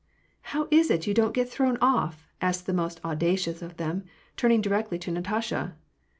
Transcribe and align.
How 0.41 0.67
is 0.71 0.89
it, 0.89 1.05
you 1.05 1.13
do 1.13 1.21
not 1.21 1.35
get 1.35 1.47
thrown 1.47 1.77
off?" 1.79 2.25
asked 2.41 2.65
the 2.65 2.73
most 2.73 2.99
audacious 3.05 3.61
of 3.61 3.77
them, 3.77 4.03
turning 4.35 4.59
directly 4.59 4.97
to 4.97 5.11
Natasha. 5.11 5.75